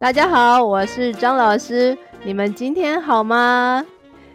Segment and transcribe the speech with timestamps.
[0.00, 1.98] 大家好，我是张老师。
[2.22, 3.84] 你们今天好吗？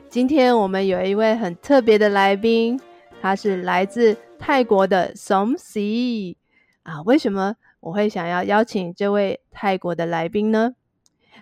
[0.09, 2.77] 今天我们有一位很特别的来宾，
[3.21, 6.35] 他是来自泰国的 Somsi
[6.83, 7.01] 啊。
[7.03, 10.73] 为什么我会想要邀请这位泰国的来宾呢？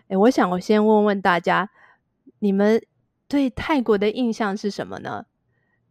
[0.10, 1.72] 诶，我想我先问问大家，
[2.38, 2.80] 你们
[3.28, 5.26] 对泰国的印象是什么呢？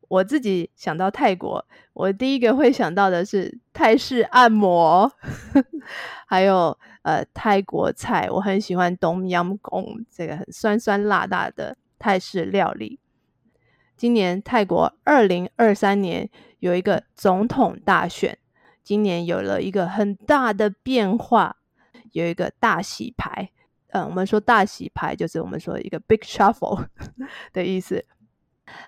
[0.07, 5.11] 我自己想到泰国，我第一个会想到的是泰式按摩，
[6.27, 12.99] 还有呃泰国菜，我很喜欢冬阴功这个很酸酸辣辣的泰式料理。
[13.97, 16.29] 今年泰国二零二三年
[16.61, 18.39] 有一个总统大选，
[18.83, 21.57] 今年有了一个很大的变化，
[22.13, 23.51] 有一个大洗牌。
[23.93, 26.87] 嗯、呃，我们说大洗牌就是我们说一个 big shuffle
[27.53, 28.05] 的意思。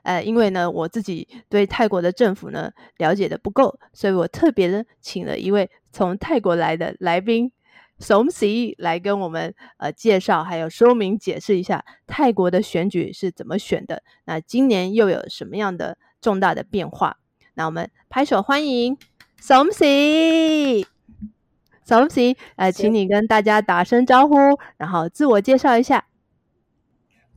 [0.04, 7.50] 呃，因为呢，我自己对泰国的政府呢了解的不够，所以我特别的请了一位从泰国来的来宾
[8.02, 14.02] ，Somsi 来跟我们呃介绍，还有说明解释一下泰国的选举是怎么选的。
[14.24, 17.18] 那今年又有什么样的重大的变化？
[17.54, 18.98] 那我们拍手欢迎
[19.40, 20.84] Somsi，Somsi，
[22.56, 24.34] 呃，请你跟大家打声招呼，
[24.76, 26.06] 然后自我介绍一下。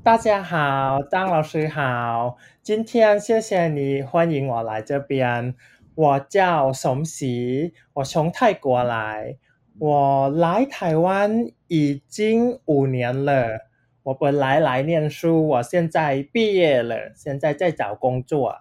[0.04, 5.56] 大家好，张老师好，今天谢谢你欢迎我来这边。
[5.96, 9.38] 我叫 Somsi，我从泰国来，
[9.78, 13.60] 我来台湾已经五年了。
[14.04, 18.56] 我本来来念书，我现在毕业了，现在在找工作。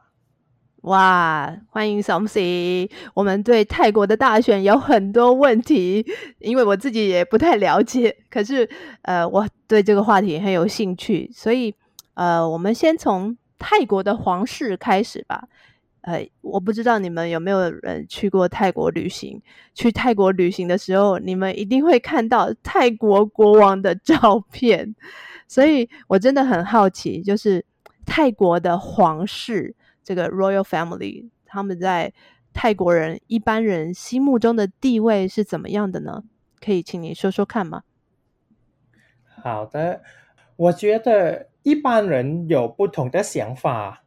[0.82, 2.90] 哇，欢迎 Somsi！
[3.14, 6.04] 我们对泰国的大选有很多问题，
[6.40, 8.16] 因为我自己也不太了解。
[8.28, 8.68] 可是，
[9.02, 11.74] 呃，我对这个话题很有兴趣，所以，
[12.14, 15.48] 呃，我们先从泰国的皇室开始吧。
[16.06, 19.40] 呃，我不知道你们有没有人去过泰国旅行？
[19.72, 24.94] 去泰国旅行的时候，你们一定会看到泰国国王的照片。
[25.48, 27.64] 所以我真的很好奇，就是
[28.04, 29.74] 泰国的皇室。
[30.02, 32.12] 这个 Royal Family，他们在
[32.52, 36.22] 泰国人一般人心目中的地位是怎么样的呢？
[36.60, 37.84] 可以请你说说看吗？
[39.42, 40.02] 好的，
[40.56, 44.03] 我觉得一般人有不同的想法。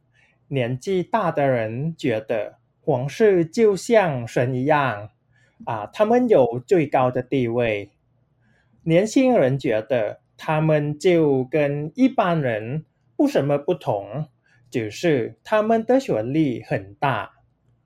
[0.47, 5.09] 年纪大的人觉得皇室就像神一样
[5.65, 7.91] 啊，他们有最高的地位。
[8.83, 12.85] 年轻人觉得他们就跟一般人
[13.15, 14.27] 不什么不同。
[14.69, 17.31] 只是他们的权力很大，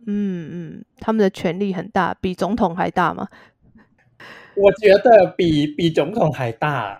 [0.07, 3.27] 嗯嗯，他们的权力很大，比总统还大吗？
[4.55, 6.99] 我觉得比比总统还大。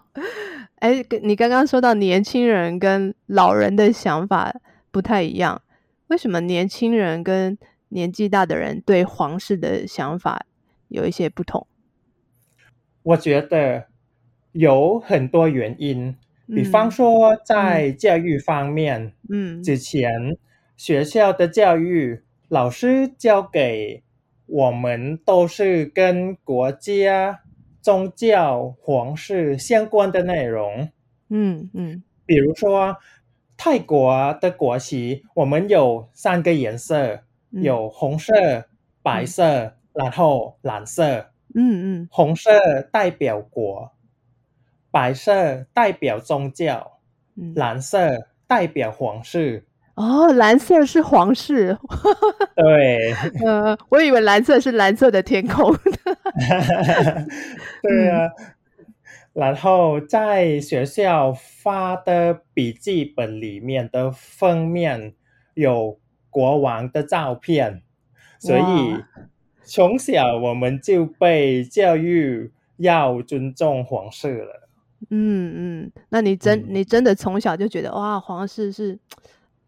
[0.80, 4.54] 哎，你刚刚说到年轻人跟老人的想法
[4.98, 5.62] 不太一样，
[6.08, 7.56] 为什么年轻人跟
[7.90, 10.44] 年纪大的人对皇室的想法
[10.88, 11.68] 有一些不同？
[13.04, 13.86] 我觉得
[14.50, 16.16] 有很多原因。
[16.48, 20.36] 比方说，在教育方面，嗯，之前
[20.76, 24.02] 学校的教育老师教给
[24.46, 27.42] 我们都是跟国家、
[27.80, 30.90] 宗教、皇室相关的内容，
[31.28, 32.96] 嗯嗯，比如说
[33.58, 37.20] 泰国的国旗，我们有三个颜色，
[37.50, 38.32] 有红色、
[39.02, 41.26] 白色，然后蓝色，
[41.56, 42.50] 嗯嗯，红色
[42.92, 43.90] 代表国。
[44.90, 46.92] 白色代表宗教，
[47.54, 49.66] 蓝色代表皇室。
[49.96, 51.76] 哦，蓝色是皇室。
[52.54, 53.12] 对，
[53.44, 55.76] 呃，我以为蓝色是蓝色的天空。
[57.82, 58.30] 对啊，
[59.32, 65.14] 然后在学校发的笔记本里面的封面
[65.54, 65.98] 有
[66.30, 67.82] 国王的照片，
[68.38, 68.62] 所以
[69.62, 74.68] 从小我们就被教育要尊重皇室了。
[75.10, 78.98] 嗯嗯，那你真你真的从小就觉得哇，皇室是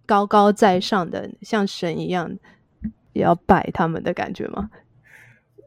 [0.05, 2.37] 高高在上的，像神一样，
[3.13, 4.71] 也要拜他们的感觉吗？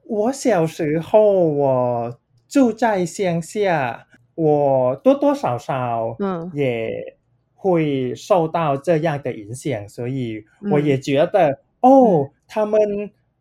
[0.06, 2.20] 我小时候我
[2.54, 4.06] 住在乡下，
[4.36, 6.52] 我多多少少嗯。
[6.54, 7.18] 也
[7.56, 11.50] 会受到这样的影响，所以我也觉得、
[11.82, 12.80] 嗯、哦，他们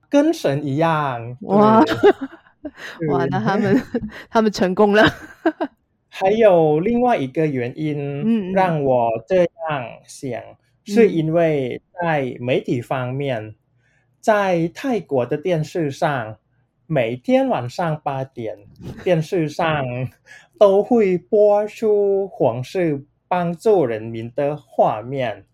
[0.08, 1.84] 跟神一样哇。
[3.10, 3.76] 哇，那他们
[4.30, 5.04] 他们成功了。
[6.08, 9.48] 还有另外一个原因让我这样
[10.06, 10.56] 想，嗯、
[10.86, 13.54] 是因为在媒体方面，嗯、
[14.20, 16.38] 在泰国的电视上，
[16.92, 18.54] 每天晚上八点，
[19.02, 19.82] 电视上
[20.58, 25.46] 都会播出皇室帮助人民的画面。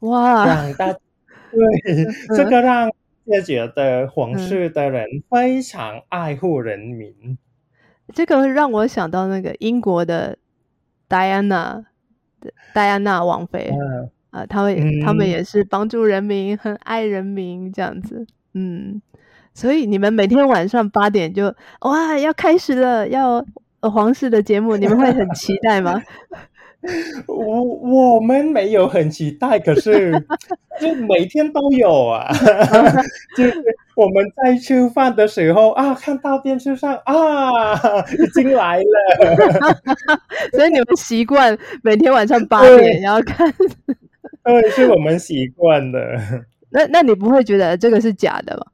[0.00, 0.44] 哇！
[0.44, 1.60] 让大对
[2.36, 2.90] 这个让
[3.26, 7.38] 也觉得皇室的人非常爱护人民。
[8.12, 10.36] 这个让我想到那个英国的
[11.06, 11.86] 戴安娜，
[12.74, 13.70] 戴安娜王妃
[14.32, 18.26] 啊，啊，他们、嗯、他们也是帮助人民，很爱人民这样子。
[18.54, 19.00] 嗯，
[19.54, 23.44] 所以你们每天晚上八点就哇要开始了，要
[23.80, 26.02] 皇室的节目， 你们会很期待吗？
[27.28, 30.10] 我我们没有很期待，可是
[30.80, 32.28] 就每天都有啊。
[33.36, 33.62] 就是
[33.94, 37.72] 我们在吃饭的时候啊，看到电视上啊，
[38.10, 39.76] 已经来了。
[40.52, 43.52] 所以你们习惯每天晚上八点要看？
[44.42, 46.18] 对，是我们习惯的。
[46.70, 48.64] 那那你不会觉得这个是假的吗？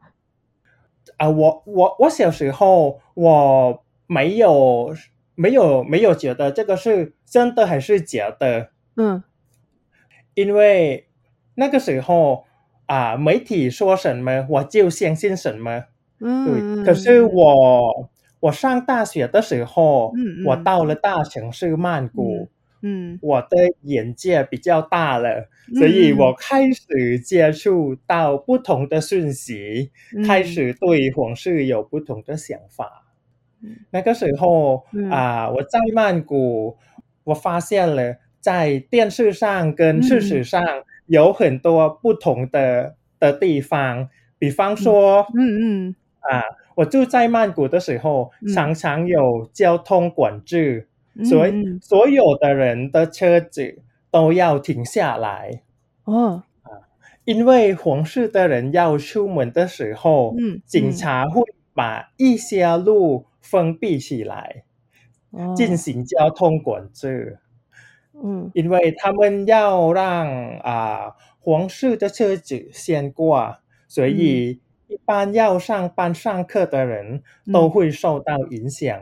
[1.18, 4.94] 啊，我我我小时候我没有。
[5.40, 9.22] 没有没有觉得这个是真的还是假的，嗯，
[10.34, 11.06] 因为
[11.54, 12.44] 那个时候
[12.86, 15.84] 啊，媒体说什么我就相信什么，
[16.18, 16.84] 嗯，对。
[16.84, 18.10] 可是我
[18.40, 22.48] 我上大学的时候，嗯，我到了大城市曼谷，
[22.82, 29.90] 嗯，我的眼界比较大了，所以我开始接触到不同的讯息，
[30.26, 33.04] 开始对皇室有不同的想法。
[33.90, 36.76] 那个时候啊、呃，我在曼谷，
[37.24, 40.62] 我发现了在电视上跟事实上
[41.06, 44.08] 有很多不同的的地方。
[44.38, 45.88] 比方说，嗯。
[45.88, 46.42] 嗯啊，
[46.74, 50.87] 我住在曼谷的时候，常常有交通管制，
[51.24, 55.62] 所以所有的人的车子都要停下来。
[56.04, 56.70] 哦啊，
[57.24, 61.42] 因为皇室的人要出门的时候，嗯，警察会
[61.74, 63.26] 把一些路。
[63.40, 64.64] 封闭起来，
[65.56, 67.38] 进行交通管制。
[68.12, 70.28] 嗯，因为他们要让
[70.58, 73.56] 啊皇室的车子先过，
[73.86, 79.00] 所以一般要上班上课的人都会受到影响。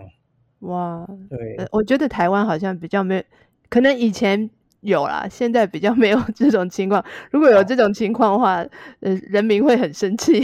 [0.60, 3.22] 哇，对，我觉得台湾好像比较没有，
[3.68, 4.48] 可能以前
[4.80, 7.04] 有啦，现在比较没有 这种情况。
[7.30, 8.66] 如果有这种情况的话，
[9.00, 10.42] 呃，人民会很生气。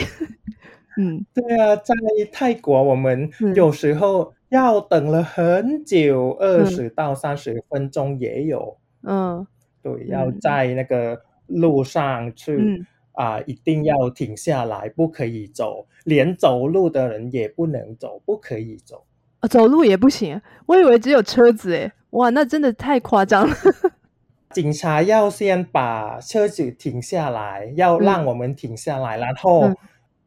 [0.99, 1.94] 嗯，对啊，在
[2.31, 8.76] 泰国我们有时候要等了很久，二十到三十分钟也有。
[9.03, 9.47] 嗯，
[9.82, 19.05] 对，要在那个路上去啊、一定要停下来，不可以走，连走路的人也不能走，不可以走。
[19.42, 21.92] 啊，走路也不行，我以为只有车子诶。
[22.10, 23.54] 哇，那真的太夸张了。
[24.50, 29.60] 警察要先把车子停下来，要让我们停下来，嗯、然后。
[29.66, 29.76] 嗯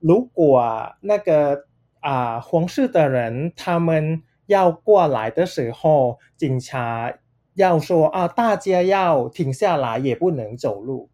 [0.01, 1.63] 如果那个
[1.99, 7.11] 啊皇室的人他们要过来的时候，警察
[7.55, 11.09] 要说啊，大家要停下来，也不能走路。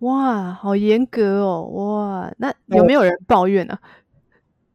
[0.00, 1.62] 哇，好严格哦！
[1.72, 3.80] 哇，那有没有人抱怨呢、啊？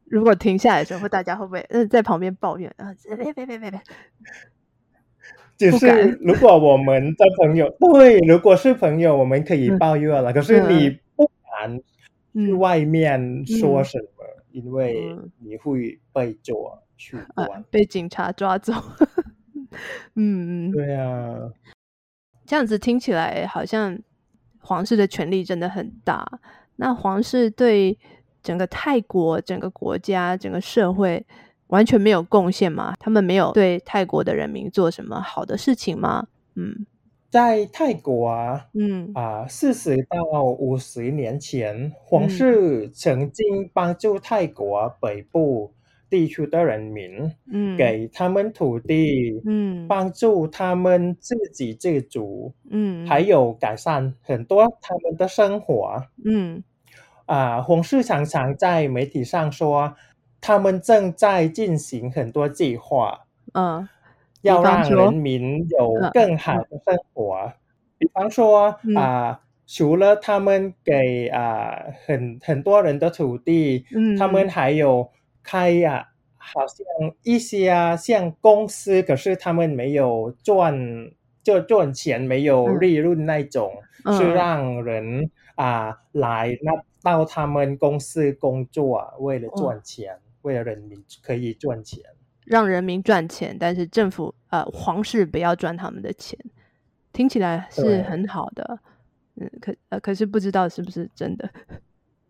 [0.06, 2.94] 如果停下来的时候，大家会不会呃在旁边抱怨啊？
[3.16, 3.82] 别别别别别！
[5.56, 10.32] 就是如果我们的朋友对，如果是朋友，我们可以抱怨了。
[10.32, 11.80] 嗯、可是你不敢。
[12.34, 14.22] 去外面说什么？
[14.26, 16.54] 嗯、因为你会被抓
[16.98, 18.74] 去关、啊，被警察抓走。
[20.16, 21.50] 嗯，对啊，
[22.44, 23.98] 这样子听起来好像
[24.58, 26.26] 皇室的权力真的很大。
[26.76, 27.98] 那皇室对
[28.46, 31.26] 整个泰国、整个国家、整个社会
[31.66, 32.94] 完全没有贡献吗？
[33.00, 36.28] 他们没有对泰国的人民做什么好的事情吗？
[36.54, 36.86] 嗯。
[37.28, 39.10] 在泰国啊，嗯。
[39.14, 45.72] 啊，四十到五十年前，皇室曾经帮助泰国北部
[46.08, 56.62] 地区的人民，嗯，给他们土地，嗯，帮助他们自给自足，嗯，还有改善很多他们的生活，嗯，
[57.26, 59.94] 啊，皇室常常在媒体上说，
[60.40, 63.88] 他们正在进行很多计划，嗯。
[64.42, 67.52] 要让人民有更好的生活，
[67.98, 75.10] 比方说啊、嗯呃，除了他们给啊、呃、很很多人的土地，嗯，他们还有
[75.42, 76.06] 开呀、啊，
[76.36, 76.86] 好像
[77.24, 81.10] 一些啊像公司，可是他们没有赚
[81.42, 83.72] 就赚钱，没有利润那种，
[84.04, 86.72] 嗯、是让人啊、呃、来那
[87.06, 92.02] 到他们公司工作，为了赚钱，哦、为了人民可以赚钱。
[92.44, 96.36] 让人民赚钱，但是政府呃皇室不要赚他们的钱，
[97.12, 98.80] 听起来是很好的，
[99.36, 101.48] 嗯，可呃可是不知道是不是真的。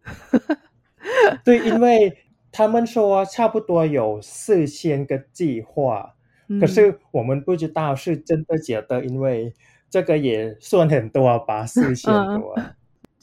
[1.42, 2.14] 对，因为
[2.52, 6.14] 他们说差不多有四千个计划，
[6.48, 9.54] 嗯、可是我们不知道是真的假的，因为
[9.88, 12.52] 这个也算很多吧， 四千多。
[12.58, 12.74] 嗯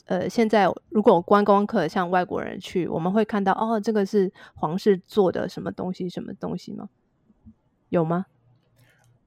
[0.06, 6.88] 呃，现在如果观光客像外国人去，我们会看到哦，这个是皇室做的什么东西，什么东西吗？
[7.88, 8.26] 有吗？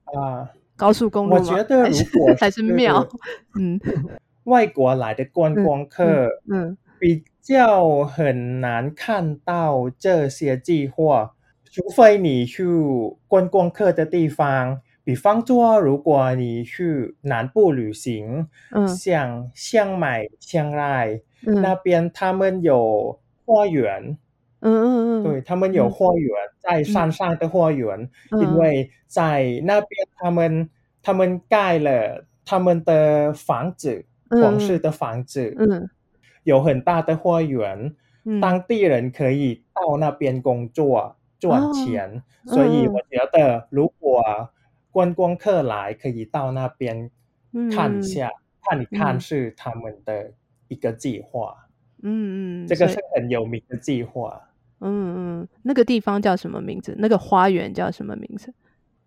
[0.04, 3.06] 啊，高速公路我觉得如果还是庙，
[3.58, 3.80] 嗯，
[4.44, 12.64] 外国来的观光客，嗯，比较很难看到这些计划，除非你去
[13.26, 24.18] 观光客的地方，比方说，如果你去南部旅行，嗯，像香美、香奈那边，他们有花园。
[24.60, 30.68] 嗯嗯嗯，对，他们有花园，在山上的花园，因为在那边他们
[31.02, 35.88] 他们盖了他们的房子，皇室的房子，嗯，
[36.42, 37.96] 有很大的花园，
[38.42, 44.22] 当地人可以到那边工作赚钱，所以我觉得如果
[44.90, 47.10] 观光客来，可以到那边
[47.74, 48.30] 看一下，
[48.62, 50.32] 看一看是他们的
[50.68, 51.56] 一个计划，
[52.02, 54.48] 嗯嗯，这个是很有名的计划。
[54.80, 56.94] 嗯嗯，那个地方叫什么名字？
[56.98, 58.54] 那个花园叫什么名字？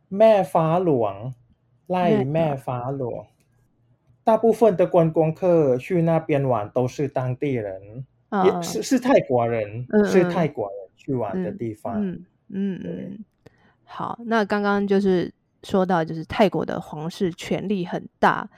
[0.09, 1.33] 咩花龙，
[1.87, 3.25] 赖咩花龙。
[4.23, 12.05] 大部分的观光客去那边玩都是当地人，啊、也是是泰国人，是泰国人去玩的地方。
[12.05, 13.25] 嗯嗯嗯。
[13.85, 15.33] 好，那刚刚就是
[15.63, 18.49] 说到，就是泰国的皇室权力很大，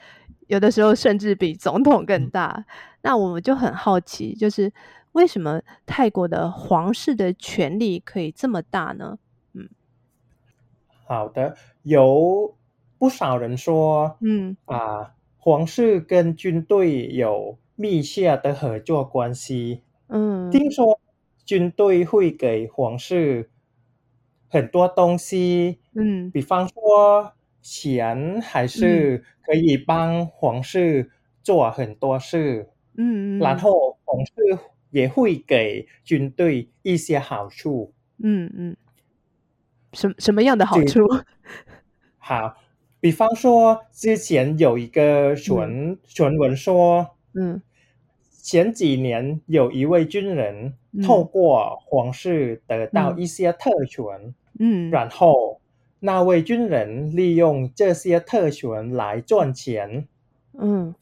[0.48, 2.54] 有的时候甚至比总统更大。
[2.58, 2.66] 嗯、
[3.02, 4.72] 那我们就很好奇，就是。
[5.14, 9.20] 为什么泰国的皇室的权力可以这么大呢？
[9.54, 9.70] 嗯，
[11.06, 12.56] 好的，有
[12.98, 19.84] 不少人说，嗯啊，皇室跟军队有密切的合作关系。
[20.08, 21.00] 嗯，听说
[21.46, 23.52] 军队会给皇室
[24.54, 31.10] 很多东西，嗯，比方说钱，还是可以帮皇室
[31.42, 32.70] 做很多事。
[32.96, 34.34] 嗯，然后皇室。
[34.94, 37.96] 也会给军队一些好处。
[38.20, 38.78] 嗯嗯，
[39.92, 41.00] 什什么样的好处？
[42.20, 42.56] 好，
[43.00, 47.60] 比方说，之前有一个传传闻说，嗯，
[48.30, 55.60] 前几年有一位军人透过皇室得到一些特权，嗯，然后
[56.00, 60.08] 那位军人利用这些特权来赚钱。
[60.58, 60.94] 嗯，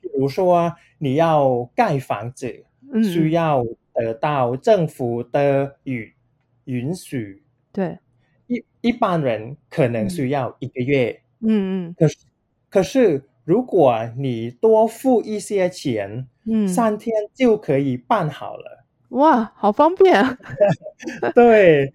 [0.00, 2.64] 比如说你要盖房子。
[3.04, 3.64] 需要
[3.94, 6.10] 得到政府的允
[6.64, 7.40] 允许，
[7.70, 7.96] 对，
[8.48, 12.16] 一一般人可能需要一个月，嗯嗯，可是
[12.68, 20.36] 可是如果你多付一些钱，嗯，三天就可以办好了，哇，好方便啊！
[21.32, 21.92] 对，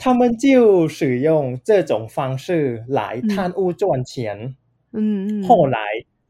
[0.00, 4.56] 他们就使用这种方式来贪污赚钱，
[4.92, 5.78] 嗯嗯，后来。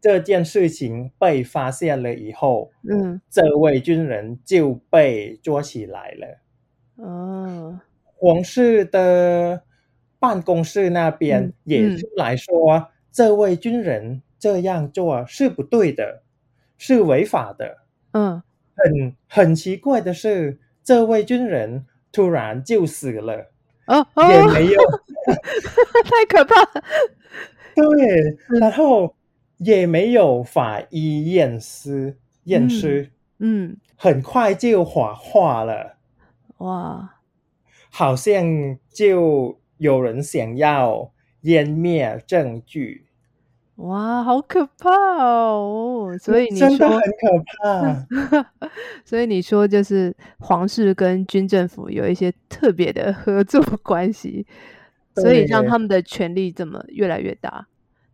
[0.03, 7.05] 这件事情被发现了以后，嗯，这位军人就被捉起来了。
[7.05, 7.79] 哦，
[8.17, 9.63] 皇室的
[10.19, 16.23] 办公室那边也出来说，嗯嗯、这位军人这样做是不对的，
[16.79, 17.77] 是违法的。
[18.13, 18.43] 嗯，
[18.75, 23.53] 很很奇怪的是，这位军人突然就死了。
[23.91, 24.29] 哦，哦。
[24.31, 24.81] 也没有，
[26.05, 26.65] 太可怕。
[27.75, 29.15] 对，然后。
[29.63, 35.99] 也没有法医验尸，验尸，嗯，很快就火化了，
[36.57, 37.17] 哇，
[37.91, 38.43] 好像
[38.91, 43.05] 就有人想要湮灭证据，
[43.81, 44.91] 哇，好可怕
[45.25, 46.15] 哦！
[46.21, 48.51] 所以你说真的很可怕，
[49.07, 54.47] 所以你说就是皇室跟军政府有一些特别的合作 关系，
[55.15, 57.67] 所以让他们的权力怎么越来越大。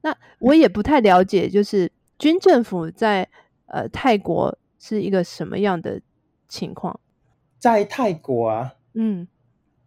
[0.02, 3.28] 那我也不太了解，就是军政府在
[3.66, 6.00] 呃泰国是一个什么样的
[6.46, 7.00] 情况？
[7.58, 9.26] 在泰国啊，嗯，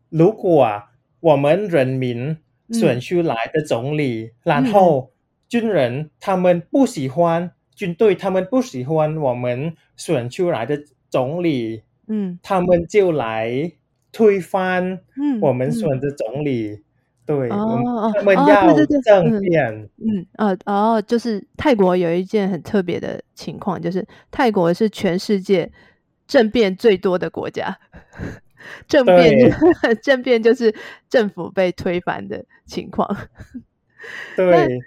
[0.10, 2.38] 如果啊我们人民
[2.72, 5.12] 选出来的总理，嗯、然后
[5.50, 13.74] 军人他们不喜欢、嗯、军队，他们不喜欢我们选出来的总理，嗯，他们就来
[14.14, 15.02] 推翻
[15.42, 16.70] 我们选的总理。
[16.70, 16.76] 嗯。
[16.76, 16.84] 嗯
[17.30, 25.72] 对哦，他们要政变，嗯，呃，哦，就是泰国有一件很特别的情况，就是泰国是全世界
[26.26, 27.78] 政变最多的国家，
[28.90, 29.32] 政变
[30.02, 30.74] 政变就是
[31.08, 33.16] 政府被推翻的情况。
[34.36, 34.80] 对，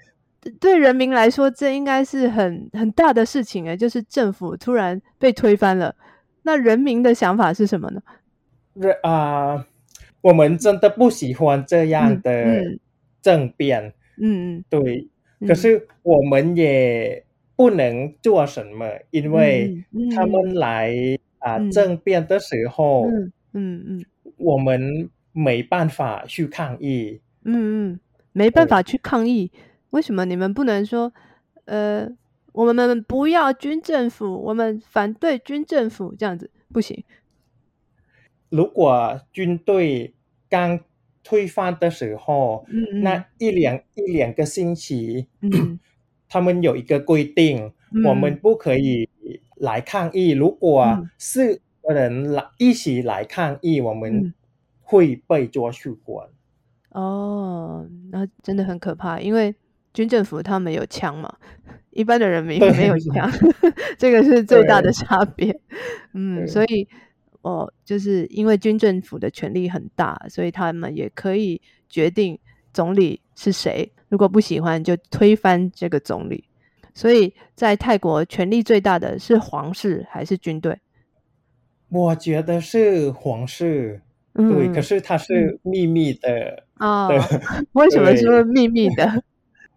[0.61, 5.95] 对人民来说，这应该是很很大的事情诶，就是政府突然被推翻了，
[6.43, 8.01] 那人民的想法是什么呢？
[9.03, 9.57] 啊。
[9.57, 9.65] Uh
[10.23, 12.63] 我们真的不喜欢这样的
[13.21, 15.09] 政变，嗯嗯，对。
[15.49, 17.25] 可是我们也
[17.57, 19.85] 不能做什么，因为
[20.15, 20.95] 他们来
[21.41, 23.09] 啊政变的时候，
[23.53, 24.05] 嗯嗯，
[24.37, 29.51] 我们没办法去抗议，嗯嗯，没办法去抗议。
[29.93, 31.13] 为什么你们不能说，
[31.65, 32.09] 呃，
[32.53, 37.05] 我们不要军政府，我们反对军政府，这样子不行？
[38.49, 40.15] 如果军队
[40.51, 40.81] 刚
[41.23, 45.79] 推翻的时候，嗯嗯那一两一两个星期，嗯、
[46.29, 49.09] 他们有一个规定、嗯，我们不可以
[49.57, 50.31] 来抗议。
[50.31, 54.35] 如果四个人来一起来抗议，我们
[54.81, 56.29] 会被抓去关。
[56.91, 59.55] 哦，那真的很可怕，因为
[59.93, 61.35] 军政府他们有枪嘛，
[61.91, 63.31] 一般的人民没有枪，
[63.99, 65.61] 这个是最大的差别。
[66.15, 66.89] 嗯，所以
[67.43, 72.39] 哦，就是因为军政府的权力很大，所以他们也可以决定
[72.73, 76.45] 总理是谁，如果不喜欢就推翻这个总理。
[76.95, 80.79] 所以在泰国，权力最大的是皇室还是军队？
[81.89, 84.01] 我觉得是皇室。
[84.35, 87.09] 对、嗯，可是它是秘密的啊。
[87.73, 89.23] 为什么说秘密的？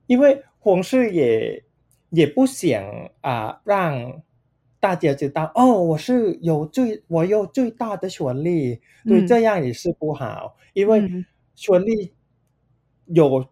[0.07, 1.63] 因为皇室也
[2.09, 2.83] 也不想
[3.21, 4.21] 啊，让
[4.79, 10.57] 大家知道哦，我是有最我有最大的权利，对、嗯，这样也是不好。
[10.73, 11.01] 因为
[11.55, 12.13] 权利
[13.05, 13.45] 有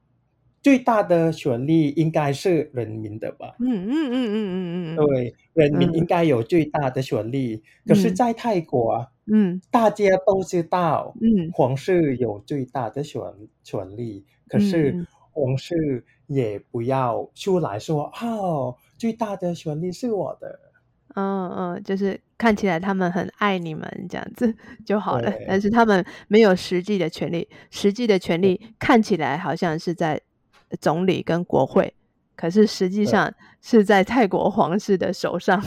[0.62, 3.56] 最大的权利应该是人民的吧？
[3.60, 7.56] 嗯嗯嗯嗯嗯嗯，对，人民应该有最大的权利。
[7.56, 9.08] 嗯、可是，在泰国。
[9.26, 13.22] 嗯，大家都知道，嗯，皇室有最大的权
[13.64, 20.60] 权力，可是皇室也不要出来说，哦，最大的权利是我的。
[21.16, 30.20] 嗯嗯，就是看起来他们很爱你们这样子 就好了，但是他们没有实际的权利，实际的权利看起来好像是在
[30.82, 31.94] 总理跟国会，
[32.36, 35.64] 可是实际上是在泰国皇室的手上。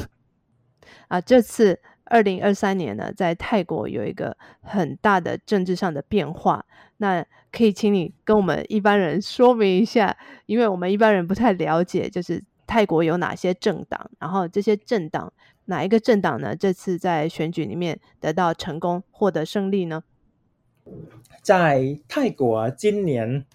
[1.09, 1.79] 啊，这次。
[2.09, 6.65] 二零二三年呢，在泰国有一个很大的政治上的变化。
[6.99, 15.33] 那可以请你跟我们一般人说明一下，因为我们一般人不太了解，就是泰国有哪些政党，然后这些政党
[15.65, 16.55] 哪一个政党呢？
[16.55, 20.03] 这次在选举里面得到成功，获得胜利呢？
[21.41, 23.47] 在泰国今年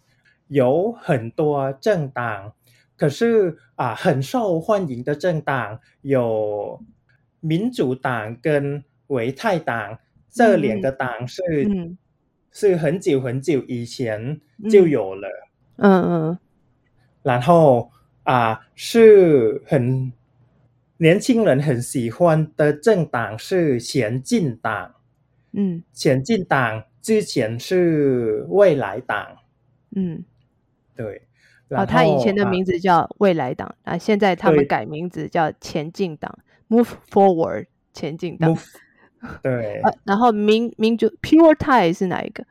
[0.47, 2.53] 有很多政党，
[2.97, 6.83] 可是啊，很受欢迎的政党有。
[7.43, 9.97] 民主党跟维泰党
[10.29, 11.97] 这两个党是、嗯、
[12.51, 15.27] 是很久很久以前就有了，
[15.77, 16.39] 嗯嗯，
[17.23, 17.91] 然后
[18.23, 20.11] 啊是很
[20.97, 24.93] 年轻人很喜欢的政党是前进党，
[25.53, 29.37] 嗯，前进党之前是未来党，
[29.95, 30.23] 嗯，
[30.95, 31.23] 对，
[31.69, 36.37] 哦，他以前的名字叫未来党啊，现在他们改名字叫前进党。
[36.69, 38.57] Move forward，前进党。
[39.41, 39.91] 对、啊。
[40.03, 42.45] 然后民民主 Pure Thai 是哪一个？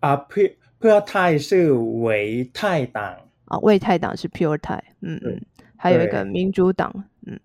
[0.00, 3.16] 啊、Pure Thai 是维泰党。
[3.46, 4.80] 啊，维泰党是 Pure Thai。
[5.00, 5.40] 嗯嗯。
[5.76, 7.04] 还有一个民主党。
[7.26, 7.40] 嗯。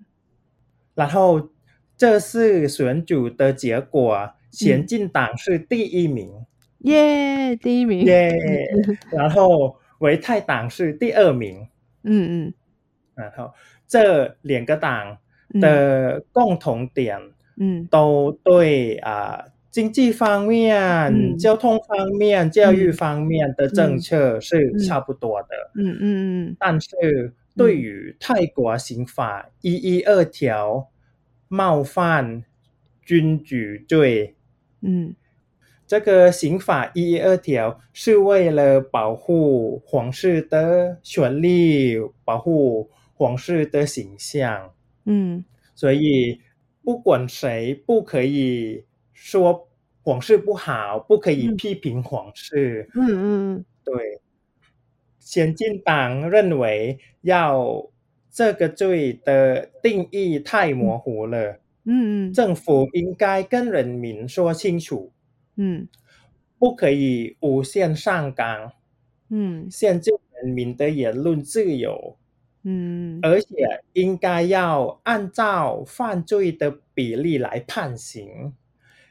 [0.95, 1.49] 然后
[1.95, 6.31] 这是选举的结果，前进党是第一名。
[6.79, 8.03] 耶、嗯，yeah, 第一名。
[8.05, 8.97] 耶、yeah。
[9.15, 11.67] 然后维泰党是第二名。
[12.03, 12.53] 嗯嗯。
[13.15, 13.53] 然后
[13.87, 15.17] 这两个党。
[15.61, 17.17] 的共同点，
[17.59, 25.97] 嗯，都对啊，经济方面、嗯、交通方面、教育方面的政策是差不多的，嗯。
[25.99, 30.89] 嗯嗯，但是对于泰国刑法一一二条
[31.47, 32.43] 冒犯
[33.01, 33.55] 君主
[33.87, 34.35] 罪，
[34.81, 35.15] 嗯，
[35.87, 44.71] 这个刑法一一二条是为了保护皇室的权利，保护皇室的形象。
[45.05, 45.43] 嗯，
[45.73, 46.39] 所以
[46.87, 49.67] 不管谁不可以说
[50.03, 52.89] 皇室不好，不可以批评皇室。
[52.95, 54.21] 嗯嗯，对。
[55.19, 57.85] 先进党认为要
[58.31, 61.59] 这个罪的定义太模糊了。
[61.83, 65.11] 嗯嗯，政府应该跟人民说清楚。
[65.57, 65.89] 嗯，
[66.57, 68.71] 不可以无限上纲。
[69.27, 70.09] 嗯，限制
[70.41, 72.15] 人民的言论自由。
[72.69, 73.47] 嗯，而且
[73.93, 78.53] 应该要按照犯罪的比例来判刑。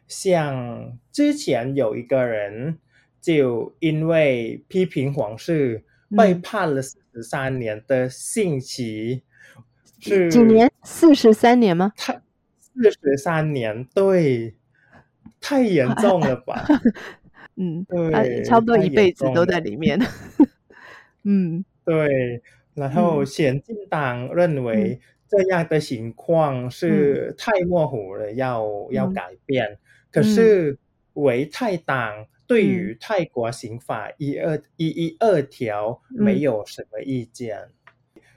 [0.07, 2.77] 像之前有一个人，
[3.19, 5.83] 就因为批评皇室，
[6.15, 9.23] 被判了四十三年的刑期。
[9.55, 9.63] 嗯、
[10.01, 10.71] 是几年？
[10.83, 11.95] 四十三年吗？
[11.97, 12.21] 太
[12.61, 14.55] 四十三年，对，
[15.41, 16.63] 太严重了吧？
[17.57, 19.99] 嗯，对，差不多一辈子都在里面。
[21.25, 22.43] 嗯，对。
[22.77, 29.79] 然后，前进党认为这样的情况是太模糊了，嗯、要要改变。
[30.13, 30.79] 可是，
[31.15, 37.59] 维泰党对于泰国刑法一二一一二条没有什么意见。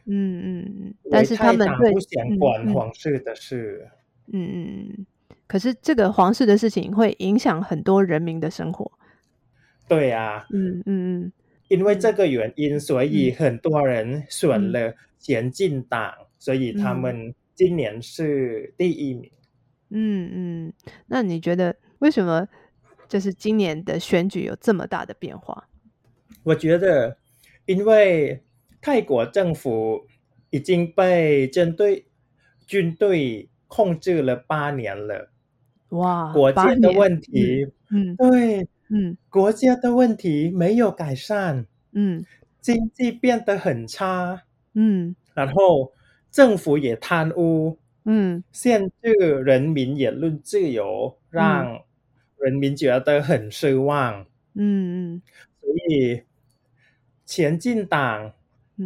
[0.05, 3.87] 嗯嗯嗯，但是他们不想管皇室的事。
[4.31, 5.05] 嗯嗯嗯，
[5.47, 8.91] 可是这个皇室的事情会影响很多人民的生活。
[9.87, 11.31] 对啊，嗯嗯嗯，
[11.69, 19.31] 因为这个原因，所以很多人选了前进党，嗯、所以他们今年是第一名。
[19.91, 20.73] 嗯嗯，
[21.07, 22.47] 那你觉得为什么
[23.07, 25.67] 就是今年的选举有这么大的变化？
[26.43, 27.17] 我觉得，
[27.65, 28.43] 因为
[28.81, 30.05] 泰国政府
[30.49, 32.05] 已经被针对
[32.65, 35.31] 军队控制了八年了。
[35.89, 42.25] 哇，国家的问题，嗯，对，嗯，国家的问题没有改善，嗯，
[42.61, 45.93] 经济变得很差，嗯，然后
[46.31, 47.77] 政府也贪污。
[48.05, 49.11] 嗯，限制
[49.43, 51.83] 人民言论自由，让
[52.37, 54.25] 人民觉得很失望。
[54.55, 55.21] 嗯嗯，
[55.61, 56.23] 所以
[57.25, 58.33] 前进党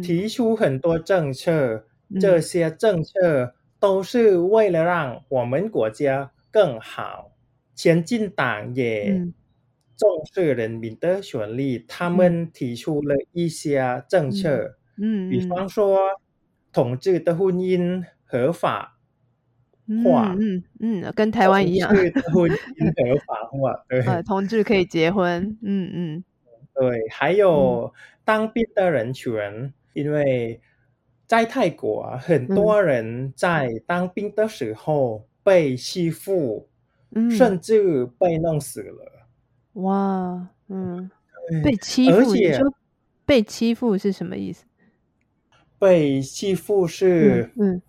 [0.02, 7.30] 提出很多政策，嗯，这些政策都是为了让我们国家更好。
[7.74, 9.26] 前进党也
[9.96, 16.00] 重视人民的权利，嗯，他们提出了一些政策，嗯，比方说
[16.72, 18.92] 同志的婚姻合法。
[20.02, 21.92] 化，嗯嗯，跟台湾一样。
[21.92, 22.00] 的，
[22.32, 26.24] 婚姻合法化， 对，呃，同志可以结婚，嗯嗯，
[26.72, 27.92] 对，还有
[28.24, 30.58] 当兵的人权，嗯、因为
[31.26, 36.66] 在泰国啊，很多人在当兵的时候被欺负，
[37.10, 39.23] 嗯，甚至被弄死了。
[39.74, 41.10] 哇，嗯，
[41.62, 42.74] 被欺负，而且你说
[43.24, 44.64] 被欺负是什么意思？
[45.78, 47.74] 被欺负是，嗯。
[47.74, 47.82] 嗯。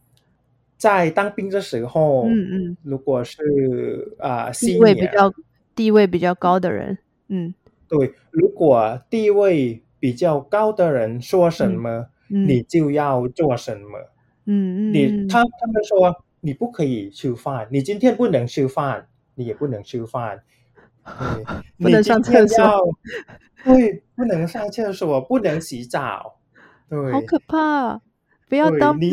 [0.77, 5.33] 在当兵的时候，嗯嗯，如果是啊、呃、地位比较
[5.73, 6.97] 地位比较高的人，
[7.29, 7.55] 嗯，
[7.87, 13.97] 对，如果地位比较高的人说什么，嗯、你就要做什么，
[14.45, 20.43] 嗯嗯，你他他们说你不可以吃饭，你今天不能吃饭，你也不能吃饭，
[21.77, 22.97] 不能上厕所，
[23.63, 26.39] 对，不能上厕所，不能洗澡，
[26.89, 28.01] 对，好可怕，
[28.49, 29.11] 不要当兵。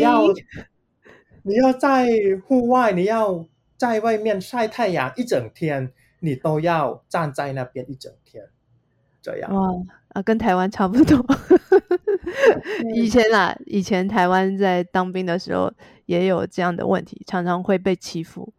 [1.44, 2.08] 你要在
[2.46, 8.44] 户外，你要在外面晒太阳一整天，你都要站在那边一整天，
[9.20, 9.52] 这样。
[9.52, 9.68] 哇
[10.08, 11.24] 啊，跟台湾差不多。
[12.94, 15.72] 以前啊，以前台湾在当兵的时候
[16.06, 18.52] 也有这样的问题，常常会被欺负。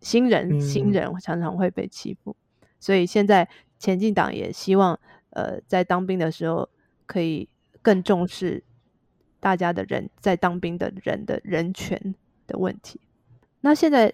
[0.00, 2.36] 新人，新人常常会被欺负，嗯、
[2.78, 4.98] 所以现在前进党也希望，
[5.30, 6.68] 呃，在当兵的时候
[7.06, 7.48] 可以
[7.82, 8.62] 更重视
[9.40, 12.14] 大家的人在当兵的人的人权
[12.46, 13.00] 的问题，
[13.60, 14.12] 那现在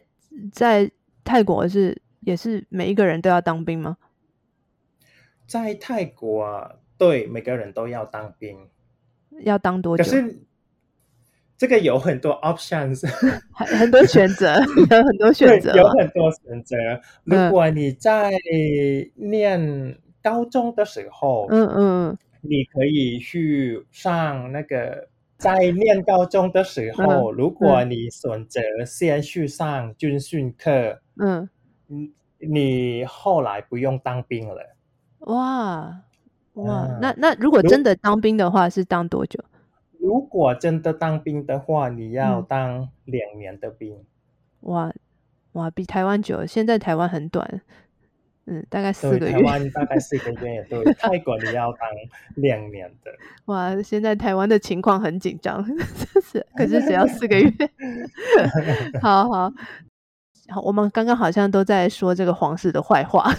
[0.52, 0.90] 在
[1.24, 3.96] 泰国是也是每一个人都要当兵吗？
[5.46, 8.68] 在泰国啊，对，每个人都要当兵，
[9.40, 10.04] 要当多久？
[10.04, 10.42] 可是
[11.56, 13.06] 这个有很多 options，
[13.52, 14.54] 很很多选择，
[14.90, 16.76] 有很多选择，有很多选择。
[17.24, 18.32] 如果你在
[19.14, 25.08] 念高中的时候，嗯嗯，你可以去上那个。
[25.36, 31.46] 在念高中的时候，嗯、如果你选择先去上军训课，嗯，
[32.38, 34.76] 你后来不用当兵了。
[35.18, 36.00] 哇
[36.54, 39.38] 哇，嗯、那那如果真的当兵的话，是当多久？
[40.04, 43.94] 如果真的当兵的话，你要当两年的兵。
[43.94, 44.04] 嗯、
[44.60, 44.92] 哇
[45.52, 46.44] 哇，比台湾久。
[46.44, 47.62] 现在台湾很短。
[48.44, 49.32] 嗯，大概四个月。
[49.32, 50.84] 台湾大概四个月，对。
[50.98, 51.88] 泰国你要当
[52.34, 53.10] 两年的。
[53.46, 55.64] 哇，现在台湾的情况很紧张，
[56.22, 57.50] 是，可是只要四个月。
[59.00, 59.50] 好好
[60.48, 63.32] 好，我们刚刚好像都在说这个皇室的坏话。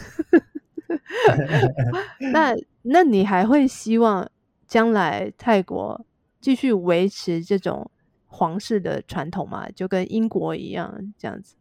[2.32, 4.28] 那那你还会希望
[4.66, 6.04] 将来泰国
[6.46, 7.90] 继续维持这种
[8.28, 9.68] 皇室的传统嘛？
[9.72, 11.56] 就跟英国一样这样子？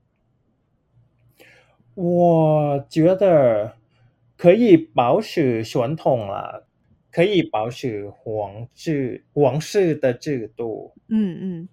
[1.94, 3.76] 我觉得
[4.36, 6.66] 可以保持传统了，
[7.10, 10.92] 可以保持皇制、皇室的制度。
[11.08, 11.68] 嗯嗯，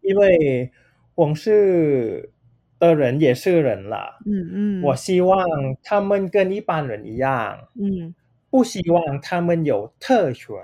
[0.00, 0.70] 因为
[1.16, 2.30] 皇室
[2.78, 4.20] 的人也是人啦。
[4.26, 5.44] 嗯嗯，我希望
[5.82, 7.66] 他们跟一般人一样。
[7.74, 8.14] 嗯，
[8.48, 10.54] 不希望他们有特权。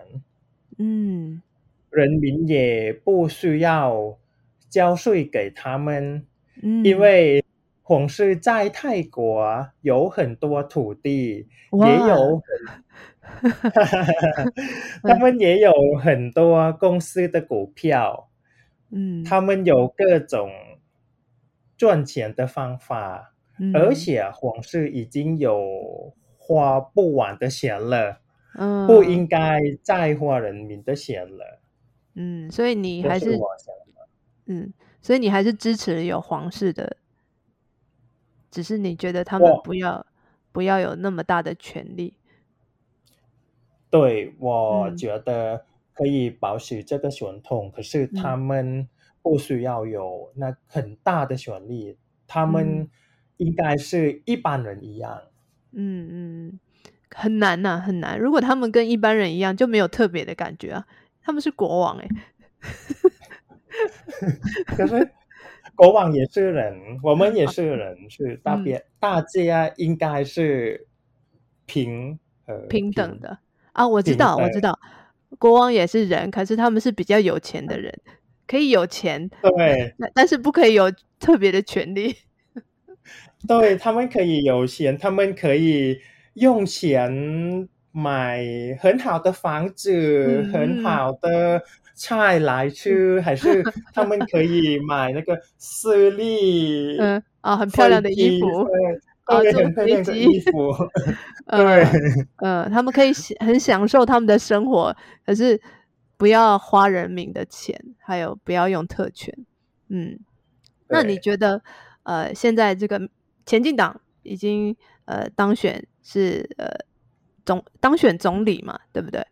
[0.78, 1.42] 嗯，
[1.90, 4.18] 人民也不需要
[4.68, 6.26] 交税给他们。
[6.62, 7.44] 嗯，因为。
[7.82, 12.40] 皇室在泰国有很多土地，也有，
[15.02, 18.30] 他们也有很多公司的股票，
[18.92, 20.52] 嗯，他们有各种
[21.76, 28.20] 赚钱的方法，嗯、而且皇室已经有花不完的钱了，
[28.56, 31.59] 嗯，不应该再花人民的钱了。
[32.14, 33.40] 嗯，所以你还是，是
[34.46, 36.96] 嗯，所以你还是支持有皇室的，
[38.50, 40.04] 只是你觉得他们不要
[40.52, 42.14] 不要有那么大的权利。
[43.90, 48.88] 对，我觉得可以保持这个传统，嗯，可是他们
[49.22, 51.96] 不需要有那很大的权利，嗯，
[52.26, 52.88] 他们
[53.36, 55.22] 应该是一般人一样。
[55.72, 56.60] 嗯嗯，
[57.10, 58.18] 很难呐，啊，很难。
[58.18, 60.86] 如果他们跟一般人一样，就没有特别的感觉啊。
[61.30, 62.08] 他们是国王哎，
[64.66, 65.08] 可是
[65.76, 70.88] 国王也是人，我们也是人，是大别、嗯、大家应该是
[71.66, 73.38] 平呃平等的。
[73.70, 74.76] 啊，我知道，我知道，
[75.38, 77.96] 国王也是人，可是他们是比较有钱的人，
[78.48, 80.90] 可以有钱，对，但是不可以有
[81.20, 82.16] 特别的权利。
[83.46, 86.00] 对，他们可以有钱，他们可以
[86.34, 88.44] 用钱买
[88.80, 91.62] 很好的房子，嗯、很好的
[91.94, 98.66] 菜来吃， 还是他们可以买那个私立，嗯啊，很漂亮的衣服。
[99.24, 100.42] 啊，坐飞机，
[101.46, 101.86] 对，
[102.38, 105.60] 嗯，他们可以很享受他们的生活，可是
[106.16, 109.32] 不要花人民的钱，还有不要用特权。
[109.88, 110.18] 嗯，
[110.88, 111.62] 那你觉得，
[112.02, 113.08] 呃，现在这个
[113.46, 114.74] 前进党已经
[115.04, 116.66] 呃当选是呃
[117.44, 119.26] 总当选总理嘛，对不对？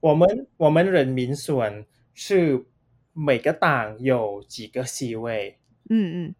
[0.00, 1.84] 我们我们人民选
[2.14, 2.64] 是
[3.12, 5.58] 每个党有几个席位，
[5.90, 6.34] 嗯嗯，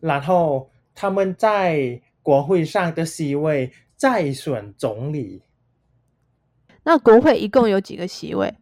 [0.00, 2.00] 然后他们在。
[2.24, 5.42] 国会上的席位再选总理，
[6.84, 8.54] 那国会一共有几个席位？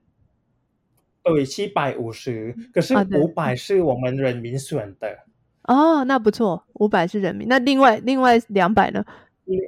[1.23, 2.57] 对，七百五十。
[2.73, 5.14] 可是五百是我们人民选的。
[5.64, 7.47] 哦，那不错，五百是人民。
[7.47, 9.05] 那另外另外两百呢？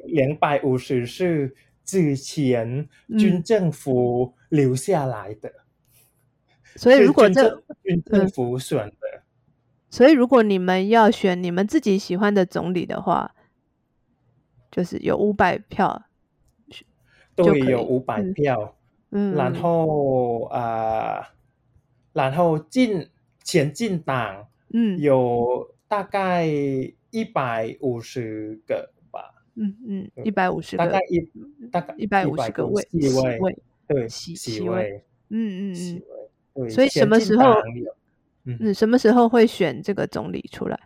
[0.07, 5.49] 两百五十是之前军政府留下来的。
[5.49, 5.55] 嗯、
[6.77, 9.23] 所以如果这军政府选的、嗯，
[9.91, 13.35] 所以如果你们要选你们自己喜欢的总理的话。
[14.75, 16.03] 就是有五百票，
[17.35, 18.75] 对，有五百票，
[19.11, 21.27] 嗯，然后啊、呃，
[22.15, 23.07] 然后进
[23.45, 28.87] 前进党，嗯，有大概一百五十个。
[28.87, 28.92] 吧，
[29.55, 36.03] 嗯嗯，一百五十个，大概一大概一百五十个位席位，对，席席位，嗯嗯嗯，
[36.55, 37.55] 对，所以什么时候，
[38.45, 40.79] 嗯，什么时候会选这个总理出来？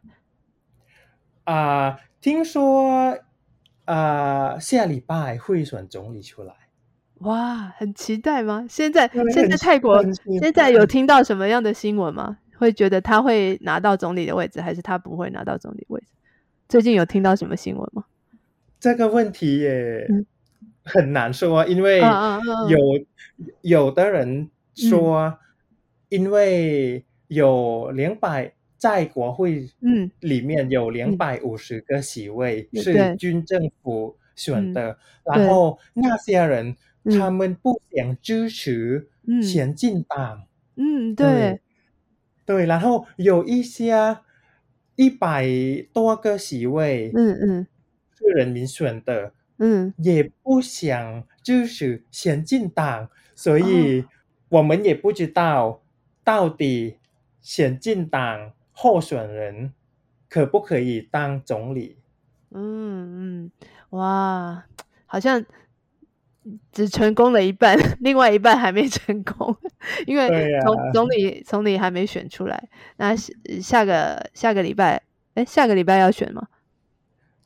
[1.45, 3.17] 啊、呃，听说。
[3.89, 6.53] 啊、呃，下礼拜会选总理出来，
[7.19, 8.67] 哇，很期待吗？
[8.69, 10.03] 现在现在泰国
[10.41, 12.37] 现在有听到什么样的新闻吗？
[12.59, 16.09] 会觉得他会拿到总理的位置，还是他不会拿到总理位置？
[16.69, 18.06] 最近有听到什么新闻吗？
[18.81, 20.07] 这个问题也
[20.85, 22.79] 很难说，因为有、
[23.63, 25.39] 有的人说、嗯，
[26.09, 28.53] 因为有两百。
[28.79, 30.11] 在国会嗯。
[30.21, 34.91] 里面有两百五十个席位是军政府选的，
[35.25, 39.09] 嗯、然后那些人他们不想支持
[39.43, 40.45] 前进党，
[40.77, 41.27] 嗯对。
[41.27, 41.61] 对，
[42.45, 44.19] 对，然后有一些
[44.95, 45.49] 一百
[45.95, 47.67] 多个席位，嗯嗯，
[48.27, 54.05] 是人民选的，嗯，也不想就是先进党，所以
[54.49, 55.81] 我们也不知道
[56.25, 56.99] 到底
[57.41, 58.53] 先进党。
[58.79, 59.73] 候选人
[60.29, 61.97] 可不可以当总理？
[62.51, 63.51] 嗯嗯，
[63.89, 64.67] 哇，
[65.07, 65.43] 好像
[66.71, 69.57] 只成功了一半， 另外一半还没成功，
[70.07, 72.69] 因为总总理总理还没选出来。
[72.99, 76.47] 那下个下个礼拜，哎，下个礼拜要选吗？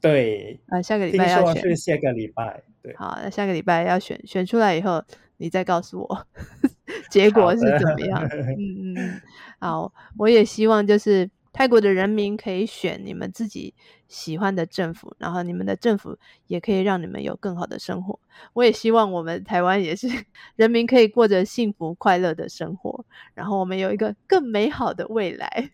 [0.00, 2.62] 对，啊，下个礼拜要选，是下个礼拜。
[2.82, 5.04] 对，好，那下个礼拜要选，选出来以后，
[5.36, 6.26] 你再告诉我
[7.10, 8.26] 结果是怎么样。
[8.58, 9.20] 嗯嗯。
[9.58, 13.74] 好，我也希望就是泰国的人民可以选你们自己
[14.08, 18.18] 喜欢的政府，然后你们的政府也可以让你们有更好的生活。
[18.54, 20.08] 我也希望我们台湾也是
[20.56, 25.70] 人民可以过着幸福快乐的生活，然后我们有一个更美好的未来。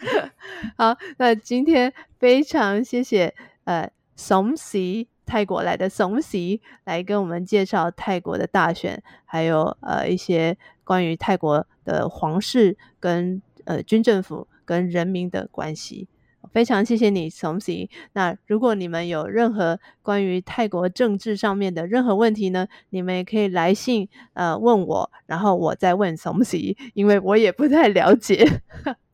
[0.76, 3.34] 好，那今天非常谢谢
[3.64, 11.66] 呃松喜泰国来的松喜来跟我们介绍泰国的大选，还有呃一些关于泰国。
[11.82, 16.06] 的皇室跟呃军政府跟人民的关系，
[16.52, 17.90] 非常谢谢你，松喜。
[18.12, 28.46] 那如果你们有任何关于泰国政治上面的任何问题呢，你们也可以来信呃问我，然后我再问松喜，因为我也不太了解。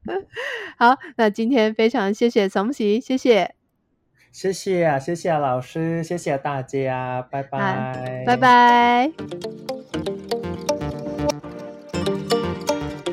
[0.79, 3.51] 好，那今天非常谢谢松喜，谢谢，
[4.33, 7.95] 谢谢啊，谢谢老师，谢谢大家，拜拜，啊、
[8.27, 9.11] 拜拜。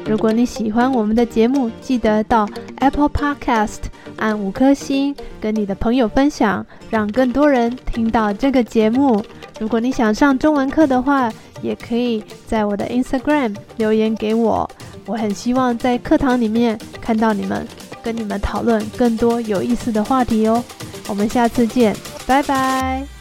[0.06, 2.48] 如果你喜欢我们的节目，记得到
[2.80, 3.80] Apple Podcast
[4.18, 9.24] 按五颗星，跟你的朋友分享，让更多人听到这个节目。
[9.60, 14.70] 如果你想上中文课的话，也可以在我的 Instagram 留言给我，
[15.06, 17.68] 我很希望在课堂里面看到你们，
[18.04, 20.64] 跟你们讨论更多有意思的话题哦。
[21.08, 23.13] 我们下次见，拜拜。